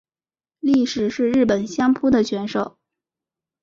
[0.59, 2.79] 力士是日本相扑的选手。